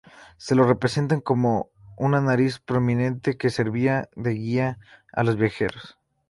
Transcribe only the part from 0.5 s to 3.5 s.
lo representan con una nariz prominente,